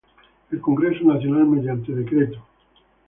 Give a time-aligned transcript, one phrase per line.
[0.49, 2.45] El Congreso Nacional mediante Decreto no.